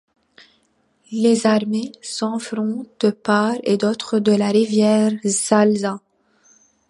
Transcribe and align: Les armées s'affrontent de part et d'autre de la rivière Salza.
Les 1.11 1.45
armées 1.45 1.91
s'affrontent 2.01 2.87
de 3.01 3.11
part 3.11 3.53
et 3.61 3.77
d'autre 3.77 4.17
de 4.17 4.31
la 4.31 4.49
rivière 4.49 5.11
Salza. 5.23 6.01